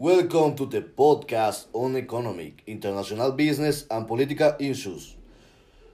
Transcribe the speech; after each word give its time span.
Welcome 0.00 0.56
to 0.56 0.64
the 0.64 0.80
podcast 0.80 1.66
on 1.74 1.94
economic, 1.94 2.62
international 2.66 3.32
business, 3.32 3.84
and 3.90 4.08
political 4.08 4.56
issues. 4.58 5.14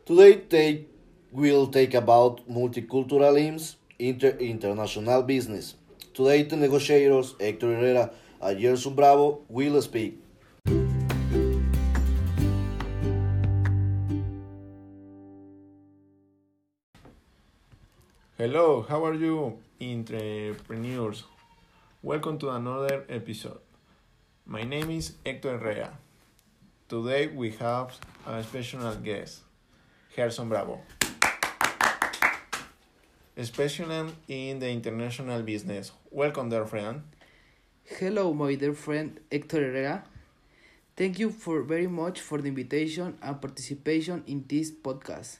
Today, 0.04 0.42
they 0.48 0.86
will 1.32 1.66
take 1.66 1.92
about 1.94 2.48
multiculturalism, 2.48 3.74
inter 3.98 4.36
international 4.38 5.24
business. 5.24 5.74
Today, 6.14 6.44
the 6.44 6.54
negotiators 6.54 7.34
Hector 7.40 7.74
Herrera 7.74 8.12
and 8.40 8.60
Gerson 8.60 8.94
Bravo 8.94 9.40
will 9.48 9.82
speak. 9.82 10.22
Hello, 18.38 18.86
how 18.88 19.04
are 19.04 19.14
you, 19.14 19.58
entrepreneurs? 19.82 21.24
Welcome 22.04 22.38
to 22.38 22.50
another 22.50 23.04
episode. 23.08 23.65
My 24.48 24.62
name 24.62 24.90
is 24.92 25.14
Hector 25.24 25.58
Herrera. 25.58 25.98
Today 26.88 27.26
we 27.26 27.50
have 27.58 27.98
a 28.24 28.44
special 28.44 28.94
guest, 28.94 29.40
Gerson 30.14 30.48
Bravo. 30.48 30.78
Specialist 33.42 34.14
in 34.28 34.60
the 34.60 34.70
international 34.70 35.42
business. 35.42 35.90
Welcome, 36.12 36.48
dear 36.50 36.64
friend. 36.64 37.02
Hello, 37.98 38.32
my 38.32 38.54
dear 38.54 38.72
friend 38.72 39.18
Hector 39.32 39.58
Herrera. 39.58 40.04
Thank 40.96 41.18
you 41.18 41.30
for 41.30 41.62
very 41.62 41.88
much 41.88 42.20
for 42.20 42.40
the 42.40 42.46
invitation 42.46 43.18
and 43.20 43.40
participation 43.40 44.22
in 44.28 44.44
this 44.46 44.70
podcast. 44.70 45.38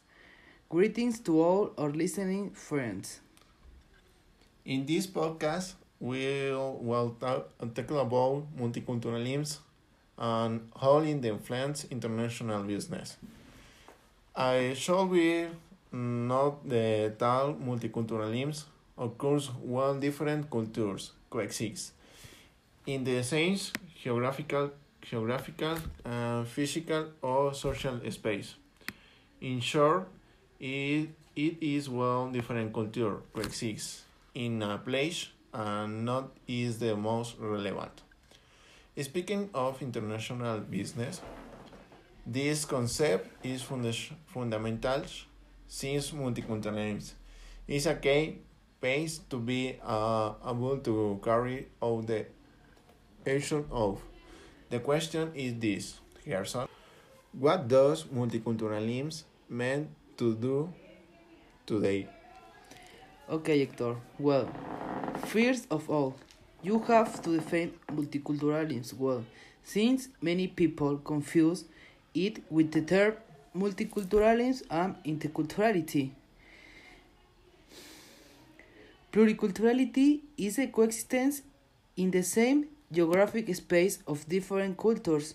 Greetings 0.68 1.20
to 1.20 1.41
all 1.41 1.73
our 1.79 1.91
listening 1.91 2.51
friends. 2.51 3.20
In 4.65 4.84
this 4.84 5.07
podcast, 5.07 5.74
we'll, 6.00 6.78
we'll 6.80 7.10
talk, 7.20 7.48
about 7.60 8.46
multiculturalism 8.59 9.59
and 10.18 10.68
how 10.80 10.98
it 10.98 11.24
influence 11.24 11.84
international 11.90 12.62
business. 12.62 13.16
I 14.35 14.74
shall 14.74 15.07
be 15.07 15.46
not 15.93 16.68
the 16.68 17.12
tal 17.18 17.54
multiculturalism 17.54 18.65
occurs 18.98 19.51
when 19.62 20.01
different 20.01 20.51
cultures 20.51 21.12
coexist 21.30 21.93
in 22.87 23.04
the 23.04 23.23
same 23.23 23.59
geographical, 24.02 24.70
geographical, 25.02 25.76
uh, 26.04 26.45
physical 26.45 27.09
or 27.23 27.52
social 27.52 28.01
space. 28.10 28.54
In 29.40 29.60
short, 29.60 30.09
it, 30.60 31.09
it 31.35 31.57
is 31.60 31.88
when 31.88 32.32
different 32.32 32.73
culture 32.73 33.16
coexist 33.35 34.02
in 34.35 34.63
a 34.63 34.79
place 34.79 35.29
and 35.57 36.04
not 36.04 36.29
is 36.46 36.79
the 36.79 36.95
most 36.95 37.37
relevant. 37.40 38.02
Speaking 39.01 39.49
of 39.54 39.80
international 39.80 40.60
business, 40.60 41.21
this 42.26 42.65
concept 42.65 43.29
is 43.45 43.63
funda 43.63 43.93
fundamental 44.26 45.02
since 45.66 46.10
multiculturalism 46.10 47.13
is 47.66 47.87
a 47.87 47.95
key 47.95 48.38
base 48.80 49.21
to 49.30 49.38
be 49.38 49.79
uh, 49.82 50.32
able 50.46 50.79
to 50.79 51.21
carry 51.24 51.68
out 51.82 52.07
the 52.07 52.26
action 53.26 53.65
of. 53.70 54.01
The 54.70 54.80
question 54.80 55.32
is 55.35 55.54
this, 55.59 56.01
Gerson. 56.26 56.68
What 57.32 57.68
does 57.68 58.04
multiculturalism 58.04 59.24
mean 59.48 59.88
to 60.16 60.35
do 60.35 60.73
today? 61.65 62.09
Okay, 63.29 63.59
Hector. 63.59 63.96
Well, 64.21 64.49
first 65.27 65.66
of 65.69 65.91
all, 65.91 66.15
you 66.62 66.78
have 66.87 67.21
to 67.22 67.37
define 67.37 67.72
multiculturalism 67.93 68.97
well, 68.99 69.25
since 69.65 70.09
many 70.22 70.47
people 70.47 70.99
confuse 70.99 71.65
it 72.15 72.44
with 72.49 72.71
the 72.71 72.82
term 72.82 73.15
multiculturalism 73.56 74.62
and 74.70 74.94
interculturality. 75.04 76.10
Pluriculturality 79.12 80.20
is 80.38 80.60
a 80.60 80.69
coexistence 80.69 81.42
in 81.97 82.12
the 82.12 82.22
same 82.22 82.66
geographic 82.92 83.53
space 83.56 83.98
of 84.06 84.28
different 84.28 84.78
cultures, 84.78 85.34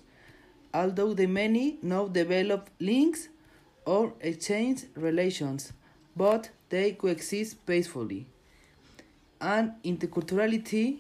although 0.74 1.13
the 1.13 1.28
many 1.28 1.78
now 1.81 2.07
develop 2.07 2.69
links 2.80 3.28
or 3.85 4.13
exchange 4.22 4.85
relations, 4.96 5.74
but 6.16 6.49
they 6.69 6.94
coexist 6.94 7.66
peacefully. 7.66 8.27
And 9.39 9.73
interculturality, 9.83 10.99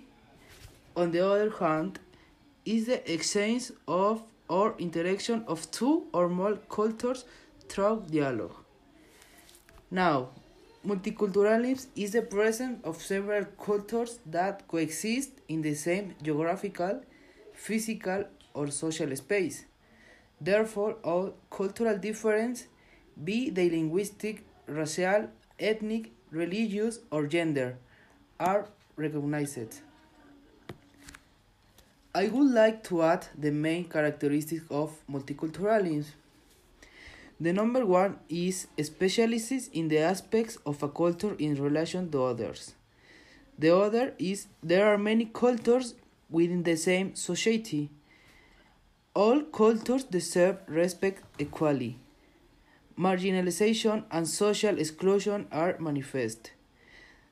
on 0.95 1.11
the 1.11 1.25
other 1.25 1.51
hand, 1.51 1.99
is 2.65 2.87
the 2.87 3.11
exchange 3.11 3.71
of 3.87 4.23
or 4.47 4.75
interaction 4.79 5.43
of 5.47 5.69
two 5.71 6.07
or 6.13 6.27
more 6.27 6.57
cultures 6.69 7.23
through 7.69 8.03
dialogue. 8.11 8.55
Now, 9.89 10.29
multiculturalism 10.85 11.87
is 11.95 12.11
the 12.11 12.21
presence 12.21 12.79
of 12.83 13.01
several 13.01 13.45
cultures 13.45 14.19
that 14.25 14.67
coexist 14.67 15.31
in 15.47 15.61
the 15.61 15.73
same 15.73 16.15
geographical, 16.21 17.01
physical, 17.53 18.25
or 18.53 18.67
social 18.71 19.15
space. 19.15 19.65
Therefore, 20.41 20.97
all 21.03 21.33
cultural 21.49 21.97
difference, 21.97 22.67
be 23.23 23.49
they 23.49 23.69
linguistic, 23.69 24.45
racial, 24.71 25.29
ethnic, 25.59 26.11
religious, 26.31 26.99
or 27.11 27.27
gender, 27.27 27.77
are 28.39 28.67
recognized. 28.95 29.81
I 32.13 32.27
would 32.27 32.51
like 32.51 32.83
to 32.85 33.03
add 33.03 33.27
the 33.37 33.51
main 33.51 33.85
characteristics 33.85 34.65
of 34.69 34.91
multiculturalism. 35.09 36.05
The 37.39 37.53
number 37.53 37.85
one 37.85 38.19
is 38.29 38.67
specialists 38.81 39.69
in 39.73 39.87
the 39.87 39.99
aspects 39.99 40.57
of 40.65 40.83
a 40.83 40.89
culture 40.89 41.35
in 41.39 41.55
relation 41.55 42.11
to 42.11 42.23
others. 42.25 42.75
The 43.57 43.75
other 43.75 44.13
is 44.19 44.47
there 44.61 44.87
are 44.93 44.97
many 44.97 45.25
cultures 45.25 45.95
within 46.29 46.63
the 46.63 46.75
same 46.75 47.15
society. 47.15 47.89
All 49.15 49.41
cultures 49.41 50.03
deserve 50.03 50.57
respect 50.67 51.23
equally. 51.39 51.97
Marginalization 52.97 54.03
and 54.11 54.27
social 54.27 54.77
exclusion 54.77 55.47
are 55.51 55.77
manifest. 55.79 56.51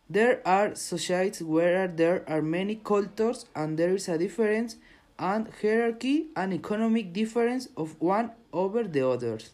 There 0.09 0.41
are 0.45 0.73
societies 0.75 1.43
where 1.43 1.87
there 1.87 2.23
are 2.27 2.41
many 2.41 2.75
cultures 2.75 3.45
and 3.55 3.77
there 3.77 3.93
is 3.93 4.07
a 4.07 4.17
difference 4.17 4.77
and 5.19 5.49
hierarchy 5.61 6.27
and 6.35 6.53
economic 6.53 7.13
difference 7.13 7.67
of 7.77 7.99
one 8.01 8.31
over 8.51 8.83
the 8.83 9.07
others. 9.07 9.51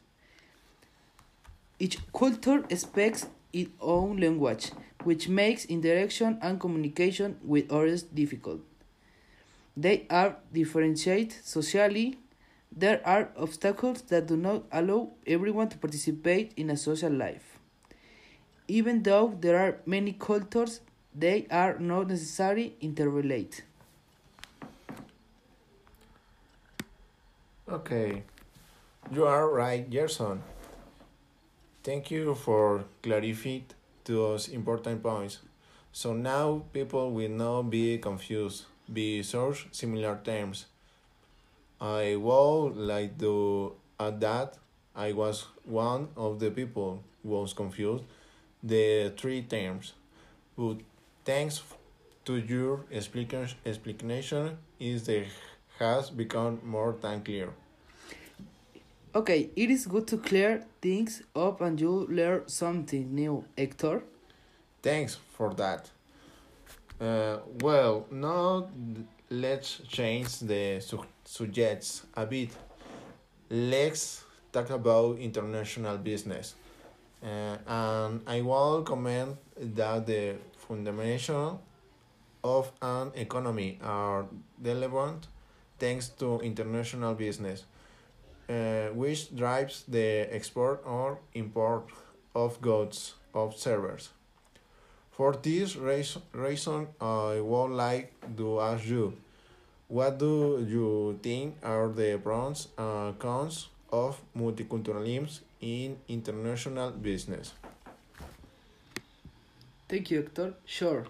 Each 1.79 1.97
culture 2.13 2.63
speaks 2.75 3.27
its 3.51 3.71
own 3.81 4.17
language, 4.17 4.71
which 5.03 5.27
makes 5.27 5.65
interaction 5.65 6.39
and 6.41 6.59
communication 6.59 7.37
with 7.43 7.69
others 7.71 8.03
difficult. 8.03 8.61
They 9.75 10.05
are 10.09 10.37
differentiated 10.53 11.33
socially. 11.43 12.17
There 12.75 13.01
are 13.07 13.31
obstacles 13.37 14.01
that 14.03 14.27
do 14.27 14.35
not 14.37 14.65
allow 14.71 15.11
everyone 15.25 15.69
to 15.69 15.77
participate 15.77 16.53
in 16.57 16.69
a 16.69 16.77
social 16.77 17.11
life. 17.11 17.57
Even 18.67 19.03
though 19.03 19.35
there 19.39 19.57
are 19.57 19.77
many 19.85 20.13
cultures, 20.13 20.81
they 21.13 21.47
are 21.49 21.79
not 21.79 22.07
necessarily 22.09 22.75
interrelated. 22.81 23.63
Okay, 27.67 28.23
you 29.11 29.25
are 29.25 29.49
right, 29.49 29.89
Gerson. 29.89 30.41
Thank 31.83 32.11
you 32.11 32.35
for 32.35 32.83
clarifying 33.01 33.65
those 34.03 34.49
important 34.49 35.01
points. 35.01 35.39
So 35.93 36.13
now 36.13 36.63
people 36.73 37.11
will 37.11 37.29
not 37.29 37.69
be 37.69 37.97
confused, 37.97 38.65
be 38.91 39.23
search 39.23 39.67
similar 39.71 40.19
terms. 40.23 40.65
I 41.79 42.15
would 42.15 42.75
like 42.75 43.17
to 43.19 43.73
add 43.99 44.19
that 44.21 44.57
I 44.95 45.11
was 45.11 45.45
one 45.65 46.09
of 46.15 46.39
the 46.39 46.51
people 46.51 47.03
who 47.23 47.29
was 47.29 47.53
confused 47.53 48.03
the 48.63 49.13
three 49.17 49.43
terms. 49.43 49.93
But 50.57 50.77
thanks 51.23 51.61
to 52.25 52.37
your 52.37 52.85
explanation, 52.91 54.57
is 54.79 55.05
the 55.05 55.25
has 55.79 56.09
become 56.09 56.59
more 56.63 56.95
than 57.01 57.21
clear. 57.21 57.49
Okay, 59.13 59.49
it 59.55 59.69
is 59.69 59.85
good 59.85 60.07
to 60.07 60.17
clear 60.17 60.63
things 60.81 61.21
up 61.35 61.61
and 61.61 61.79
you 61.79 62.07
learn 62.09 62.47
something 62.47 63.13
new, 63.13 63.45
Hector. 63.57 64.03
Thanks 64.81 65.17
for 65.37 65.53
that. 65.53 65.89
Uh, 66.99 67.37
well, 67.61 68.05
now 68.11 68.69
let's 69.29 69.81
change 69.87 70.39
the 70.39 70.79
su 70.79 71.03
subjects 71.23 72.05
a 72.15 72.25
bit. 72.25 72.49
Let's 73.49 74.23
talk 74.51 74.69
about 74.69 75.17
international 75.19 75.97
business. 75.97 76.55
Uh, 77.23 77.57
and 77.67 78.21
I 78.27 78.41
will 78.41 78.83
comment 78.83 79.37
that 79.57 80.05
the 80.05 80.35
fundamental 80.57 81.61
of 82.43 82.71
an 82.81 83.11
economy 83.15 83.79
are 83.83 84.25
relevant 84.61 85.27
thanks 85.79 86.09
to 86.09 86.39
international 86.41 87.15
business, 87.15 87.65
uh, 88.49 88.89
which 88.93 89.35
drives 89.35 89.83
the 89.87 90.27
export 90.31 90.83
or 90.85 91.17
import 91.33 91.89
of 92.35 92.61
goods 92.61 93.15
of 93.33 93.57
servers. 93.57 94.09
For 95.15 95.31
this 95.31 95.77
reason, 95.77 96.87
I 96.99 97.39
would 97.39 97.71
like 97.71 98.11
to 98.35 98.59
ask 98.59 98.85
you, 98.85 99.13
what 99.87 100.19
do 100.19 100.65
you 100.67 101.17
think 101.23 101.55
are 101.63 101.87
the 101.87 102.19
pros 102.21 102.67
and 102.77 103.17
cons 103.17 103.69
of 103.93 104.19
multiculturalism 104.37 105.39
in 105.61 105.95
international 106.09 106.91
business? 106.91 107.53
Thank 109.87 110.11
you, 110.11 110.17
Hector. 110.23 110.53
Sure. 110.65 111.05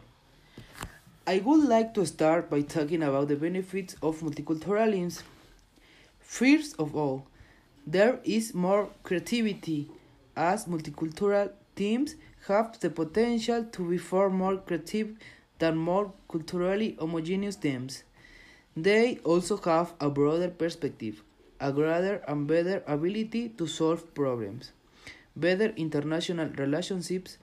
I 1.25 1.39
would 1.39 1.67
like 1.67 1.95
to 1.95 2.05
start 2.05 2.51
by 2.51 2.61
talking 2.61 3.01
about 3.01 3.29
the 3.29 3.35
benefits 3.35 3.95
of 4.03 4.19
multiculturalism. 4.19 5.23
First 6.19 6.75
of 6.77 6.95
all, 6.95 7.25
there 7.87 8.19
is 8.23 8.53
more 8.53 8.89
creativity 9.01 9.89
as 10.35 10.65
multicultural 10.65 11.49
teams 11.75 12.15
have 12.47 12.79
the 12.79 12.89
potential 12.89 13.63
to 13.71 13.89
be 13.89 13.97
far 13.97 14.29
more 14.29 14.57
creative 14.57 15.15
than 15.59 15.77
more 15.77 16.11
culturally 16.29 16.95
homogeneous 16.99 17.55
teams. 17.55 18.03
They 18.75 19.19
also 19.23 19.57
have 19.57 19.93
a 19.99 20.09
broader 20.09 20.49
perspective, 20.49 21.23
a 21.59 21.71
greater 21.71 22.21
and 22.27 22.45
better 22.45 22.83
ability 22.85 23.49
to 23.57 23.67
solve 23.67 24.13
problems, 24.13 24.71
better 25.35 25.73
international 25.77 26.49
relationships, 26.57 27.37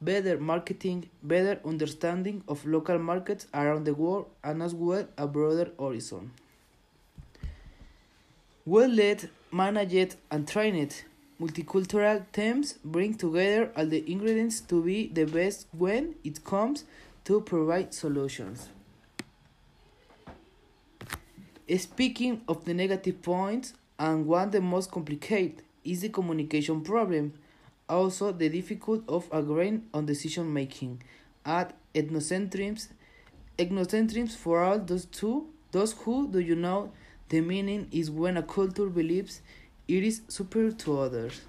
better 0.00 0.38
marketing, 0.38 1.08
better 1.22 1.58
understanding 1.64 2.44
of 2.46 2.66
local 2.66 2.98
markets 2.98 3.46
around 3.54 3.84
the 3.84 3.94
world, 3.94 4.26
and 4.42 4.62
as 4.62 4.74
well 4.74 5.08
a 5.16 5.26
broader 5.26 5.70
horizon. 5.78 6.30
Well 8.66 8.90
led, 8.90 9.30
managed, 9.50 10.16
and 10.30 10.46
trained 10.46 11.04
multicultural 11.40 12.24
teams 12.32 12.74
bring 12.84 13.14
together 13.14 13.70
all 13.76 13.86
the 13.86 14.10
ingredients 14.10 14.60
to 14.60 14.82
be 14.82 15.08
the 15.08 15.24
best 15.24 15.66
when 15.72 16.14
it 16.24 16.44
comes 16.44 16.84
to 17.24 17.40
provide 17.40 17.92
solutions. 17.92 18.68
Speaking 21.76 22.42
of 22.46 22.64
the 22.64 22.74
negative 22.74 23.22
points, 23.22 23.74
and 23.98 24.26
one 24.26 24.50
the 24.50 24.60
most 24.60 24.90
complicated 24.90 25.62
is 25.84 26.02
the 26.02 26.08
communication 26.08 26.80
problem 26.82 27.32
also 27.88 28.32
the 28.32 28.48
difficulty 28.48 29.04
of 29.08 29.28
agreeing 29.32 29.84
on 29.92 30.06
decision 30.06 30.52
making. 30.52 31.02
Add 31.44 31.74
ethnocentrism, 31.94 32.88
ethnocentrism 33.58 34.34
for 34.34 34.62
all 34.62 34.78
those 34.78 35.04
two, 35.06 35.48
those 35.72 35.92
who 35.92 36.28
do 36.28 36.38
you 36.38 36.56
know 36.56 36.92
the 37.28 37.40
meaning 37.40 37.88
is 37.90 38.10
when 38.10 38.36
a 38.36 38.42
culture 38.42 38.86
believes 38.86 39.40
it 39.86 40.02
is 40.02 40.22
superior 40.28 40.72
to 40.72 40.98
others. 41.00 41.40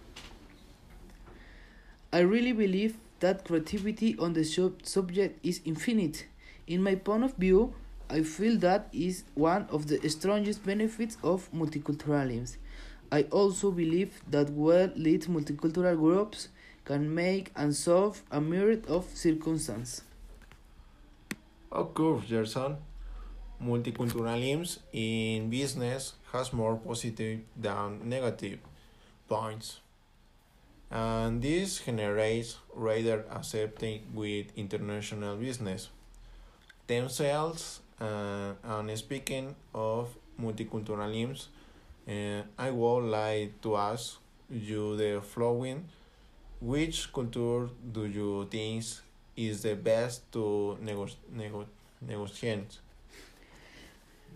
I 2.12 2.20
really 2.20 2.54
believe 2.54 2.98
that 3.20 3.46
creativity 3.46 4.18
on 4.18 4.34
the 4.34 4.44
sub 4.44 4.86
subject 4.86 5.46
is 5.46 5.62
infinite. 5.66 6.28
In 6.68 6.82
my 6.82 6.96
point 6.96 7.24
of 7.24 7.36
view, 7.36 7.74
I 8.10 8.24
feel 8.24 8.58
that 8.60 8.88
is 8.94 9.24
one 9.34 9.68
of 9.70 9.88
the 9.88 10.08
strongest 10.10 10.66
benefits 10.66 11.18
of 11.24 11.52
multiculturalism. 11.52 12.58
I 13.12 13.24
also 13.24 13.72
believe 13.72 14.22
that 14.30 14.50
well-led 14.50 15.22
multicultural 15.22 15.98
groups 15.98 16.50
can 16.86 17.14
make 17.14 17.52
and 17.56 17.76
solve 17.76 18.22
a 18.32 18.42
myriad 18.42 18.86
of 18.88 19.06
circumstances. 19.14 20.02
Of 21.72 21.94
course, 21.94 22.26
Gerson. 22.30 22.78
Multiculturalism 23.62 24.80
in 24.92 25.50
business 25.50 26.14
has 26.32 26.52
more 26.54 26.76
positive 26.76 27.40
than 27.56 28.08
negative 28.10 28.60
points. 29.28 29.80
And 30.92 31.42
this 31.42 31.80
generates 31.80 32.58
rather 32.74 33.26
accepting 33.32 34.02
with 34.14 34.48
international 34.56 35.38
business 35.38 35.90
themselves. 36.88 37.80
Uh, 38.00 38.54
and 38.64 38.98
speaking 38.98 39.56
of 39.74 40.16
multiculturalism, 40.40 41.48
uh, 42.08 42.42
I 42.58 42.72
would 42.72 43.06
like 43.06 43.62
to 43.62 43.78
ask 43.78 44.18
you 44.50 44.96
the 44.98 45.22
following. 45.22 45.86
Which 46.62 47.12
culture 47.14 47.70
do 47.92 48.06
you 48.06 48.48
think 48.50 48.84
is 49.36 49.64
the 49.64 49.76
best 49.76 50.32
to 50.32 50.78
nego 50.82 51.08
nego 51.32 51.66
negotiate? 52.02 52.80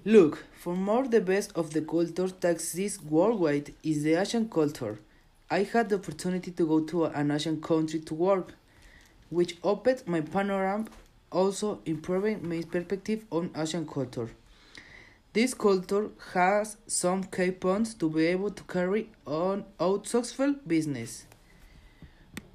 Look, 0.05 0.45
for 0.57 0.77
more 0.77 1.09
the 1.09 1.19
best 1.19 1.51
of 1.55 1.73
the 1.73 1.81
culture 1.81 2.29
that 2.39 2.51
exist 2.51 3.03
worldwide 3.03 3.73
is 3.83 4.03
the 4.03 4.13
Asian 4.13 4.47
culture. 4.47 4.99
I 5.51 5.63
had 5.63 5.89
the 5.89 5.95
opportunity 5.95 6.51
to 6.51 6.65
go 6.65 6.79
to 6.85 7.05
an 7.05 7.31
Asian 7.31 7.61
country 7.61 7.99
to 8.01 8.13
work, 8.13 8.53
which 9.29 9.57
opened 9.61 10.03
my 10.05 10.21
panorama, 10.21 10.85
also 11.31 11.81
improving 11.85 12.47
my 12.47 12.61
perspective 12.61 13.25
on 13.29 13.51
Asian 13.57 13.85
culture. 13.85 14.29
This 15.33 15.53
culture 15.53 16.11
has 16.33 16.77
some 16.87 17.25
key 17.25 17.51
points 17.51 17.93
to 17.95 18.09
be 18.09 18.25
able 18.27 18.51
to 18.51 18.63
carry 18.63 19.09
on 19.25 19.65
out 19.81 20.07
successful 20.07 20.55
business, 20.65 21.25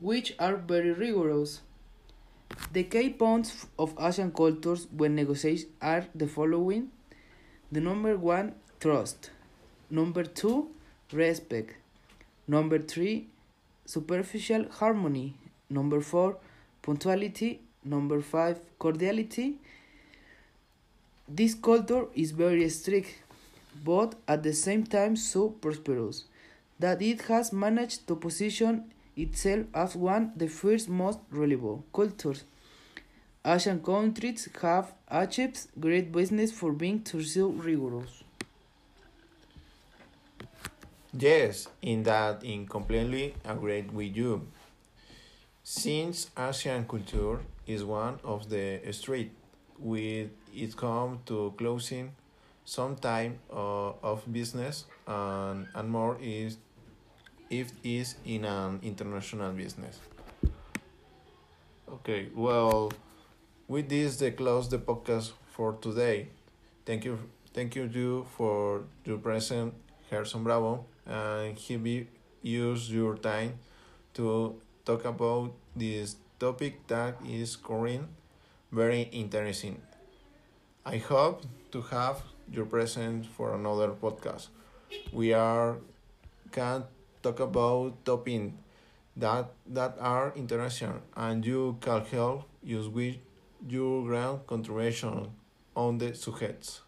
which 0.01 0.35
are 0.39 0.57
very 0.57 0.93
rigorous. 0.93 1.61
The 2.73 2.85
key 2.85 3.11
points 3.11 3.67
of 3.79 3.95
Asian 4.01 4.33
cultures 4.33 4.87
when 4.97 5.15
negotiating 5.15 5.69
are 5.83 6.07
the 6.15 6.27
following. 6.27 6.91
The 7.75 7.81
number 7.81 8.17
one, 8.17 8.55
trust. 8.79 9.31
Number 9.91 10.23
two, 10.23 10.69
respect. 11.13 11.75
Number 12.47 12.79
three, 12.79 13.27
superficial 13.85 14.67
harmony. 14.71 15.35
Number 15.69 16.01
four, 16.01 16.37
punctuality. 16.83 17.63
Number 17.85 18.21
five, 18.21 18.61
cordiality. 18.79 19.57
This 21.27 21.57
culture 21.57 22.07
is 22.15 22.31
very 22.31 22.69
strict, 22.69 23.13
but 23.85 24.15
at 24.29 24.45
the 24.45 24.53
same 24.53 24.85
time 24.85 25.17
so 25.17 25.49
prosperous, 25.49 26.27
that 26.79 27.03
it 27.03 27.23
has 27.23 27.53
managed 27.53 28.07
to 28.07 28.15
position 28.15 28.85
itself 29.17 29.67
as 29.75 29.97
one 29.97 30.27
of 30.27 30.39
the 30.39 30.47
first 30.47 30.89
most 30.89 31.19
reliable 31.29 31.85
cultures. 31.93 32.45
Asian 33.45 33.81
countries 33.83 34.49
have 34.63 34.93
achieved 35.09 35.69
great 35.79 36.11
business 36.11 36.51
for 36.51 36.73
being 36.73 37.05
so 37.05 37.49
rigorous. 37.49 38.25
Yes, 41.17 41.69
in 41.83 42.03
that 42.05 42.43
I 42.45 42.67
completely 42.69 43.35
agree 43.45 43.83
with 43.83 44.17
you. 44.17 44.47
Since 45.63 46.31
Asian 46.37 46.87
culture 46.87 47.41
is 47.67 47.85
one 47.85 48.19
of 48.25 48.49
the 48.49 48.81
street 48.93 49.33
with 49.79 50.31
it 50.55 50.77
come 50.77 51.21
to 51.27 51.55
closing 51.57 52.15
some 52.65 52.97
time 52.97 53.39
uh, 53.53 53.91
of 54.03 54.23
business 54.33 54.85
and, 55.07 55.67
and 55.75 55.91
more 55.91 56.17
is 56.21 56.57
if 57.51 57.73
is 57.83 58.17
in 58.25 58.45
an 58.45 58.81
international 58.83 59.53
business 59.53 60.01
okay 61.93 62.29
well 62.35 62.91
with 63.69 63.89
this 63.89 64.17
they 64.19 64.31
close 64.31 64.69
the 64.69 64.79
podcast 64.79 65.33
for 65.47 65.75
today 65.81 66.29
thank 66.87 67.05
you 67.05 67.19
thank 67.53 67.75
you 67.77 67.85
you 67.85 68.27
for 68.37 68.85
your 69.05 69.19
present 69.19 69.75
Gerson 70.11 70.45
Bravo 70.45 70.85
and 71.07 71.57
he 71.59 71.77
be 71.77 72.07
use 72.43 72.91
your 72.91 73.17
time 73.17 73.59
to 74.15 74.61
talk 74.85 75.05
about 75.05 75.53
this 75.77 76.17
topic 76.39 76.87
that 76.89 77.17
is 77.27 77.57
current 77.57 78.09
very 78.73 79.03
interesting. 79.13 79.81
I 80.87 80.97
hope 80.99 81.43
to 81.73 81.81
have 81.83 82.23
your 82.51 82.67
presence 82.67 83.27
for 83.27 83.55
another 83.55 83.89
podcast. 83.91 84.49
We 85.13 85.33
are 85.33 85.79
can 86.53 86.85
talk 87.23 87.41
about 87.41 88.05
topics 88.05 88.53
that 89.17 89.51
that 89.67 89.97
are 90.01 90.33
international 90.37 91.01
and 91.17 91.45
you 91.47 91.77
can 91.81 92.05
help 92.07 92.45
use 92.63 92.89
with 92.89 93.17
your 93.67 94.05
grand 94.05 94.47
contribution 94.47 95.31
on 95.75 95.99
the 95.99 96.15
subjects. 96.15 96.83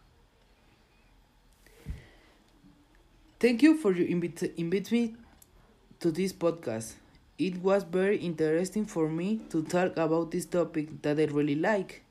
Thank 3.40 3.62
you 3.62 3.76
for 3.76 3.92
your 3.92 4.06
invite, 4.06 4.42
invite 4.56 4.92
me 4.92 5.14
to 6.00 6.10
this 6.10 6.32
podcast. 6.32 6.94
It 7.38 7.62
was 7.62 7.82
very 7.82 8.16
interesting 8.18 8.86
for 8.86 9.08
me 9.08 9.40
to 9.50 9.62
talk 9.62 9.96
about 9.96 10.30
this 10.30 10.46
topic 10.46 11.02
that 11.02 11.18
I 11.18 11.24
really 11.24 11.54
like. 11.54 12.02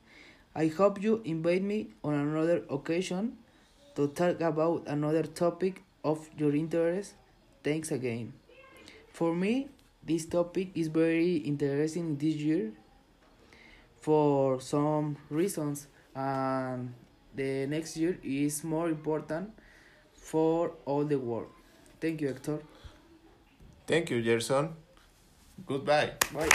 I 0.54 0.68
hope 0.68 1.02
you 1.02 1.20
invite 1.24 1.62
me 1.62 1.88
on 2.04 2.14
another 2.14 2.62
occasion 2.70 3.36
to 3.96 4.08
talk 4.08 4.40
about 4.40 4.84
another 4.86 5.24
topic 5.24 5.82
of 6.04 6.28
your 6.38 6.54
interest. 6.54 7.14
Thanks 7.64 7.90
again. 7.90 8.32
For 9.12 9.34
me, 9.34 9.68
this 10.04 10.26
topic 10.26 10.70
is 10.74 10.88
very 10.88 11.36
interesting 11.38 12.16
this 12.16 12.36
year 12.36 12.72
for 14.06 14.60
some 14.60 15.16
reasons 15.30 15.88
and 16.14 16.94
the 17.34 17.66
next 17.66 17.96
year 17.96 18.16
is 18.22 18.62
more 18.62 18.88
important 18.88 19.50
for 20.14 20.74
all 20.84 21.04
the 21.04 21.18
world. 21.18 21.48
Thank 22.00 22.20
you, 22.20 22.28
Hector. 22.28 22.60
Thank 23.84 24.10
you, 24.10 24.22
Gerson. 24.22 24.68
Goodbye. 25.66 26.12
Bye. 26.32 26.48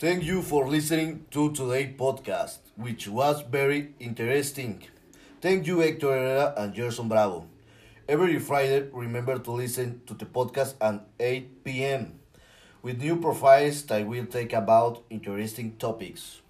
Thank 0.00 0.24
you 0.24 0.42
for 0.42 0.66
listening 0.66 1.26
to 1.30 1.52
today's 1.52 1.94
podcast, 1.96 2.58
which 2.74 3.06
was 3.06 3.42
very 3.42 3.94
interesting. 4.00 4.82
Thank 5.40 5.68
you, 5.68 5.78
Hector 5.78 6.08
Herrera 6.08 6.54
and 6.56 6.74
Gerson 6.74 7.08
Bravo. 7.08 7.46
Every 8.08 8.40
Friday, 8.40 8.88
remember 8.92 9.38
to 9.38 9.52
listen 9.52 10.00
to 10.06 10.14
the 10.14 10.26
podcast 10.26 10.74
at 10.80 11.06
8 11.20 11.62
p.m. 11.62 12.18
with 12.82 13.00
new 13.00 13.16
profiles 13.16 13.82
that 13.84 14.06
will 14.06 14.26
take 14.26 14.52
about 14.52 15.02
interesting 15.10 15.76
topics. 15.76 16.40